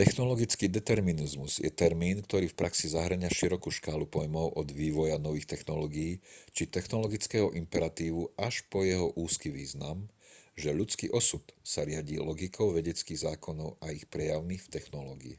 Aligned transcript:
technologický 0.00 0.66
determinizmus 0.78 1.52
je 1.64 1.70
termín 1.82 2.16
ktorý 2.26 2.46
v 2.52 2.58
praxi 2.60 2.86
zahŕňa 2.96 3.30
širokú 3.38 3.68
škálu 3.78 4.04
pojmov 4.16 4.46
od 4.60 4.68
vývoja 4.80 5.16
nových 5.26 5.48
technológií 5.54 6.12
či 6.56 6.68
technologického 6.76 7.48
imperatívu 7.62 8.22
až 8.46 8.54
po 8.72 8.80
jeho 8.90 9.08
úzky 9.24 9.48
význam 9.58 9.96
že 10.60 10.76
ľudský 10.78 11.06
osud 11.20 11.40
sa 11.72 11.80
riadi 11.90 12.14
logikou 12.28 12.68
vedeckých 12.78 13.22
zákonov 13.32 13.70
a 13.84 13.96
ich 13.96 14.04
prejavmi 14.14 14.56
v 14.60 14.68
technológii 14.76 15.36